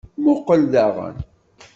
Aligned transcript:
Muqqel 0.23 0.61
daɣen. 0.73 1.17